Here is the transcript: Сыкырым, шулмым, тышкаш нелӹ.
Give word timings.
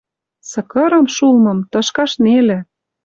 Сыкырым, 0.49 1.05
шулмым, 1.15 1.59
тышкаш 1.71 2.11
нелӹ. 2.23 2.59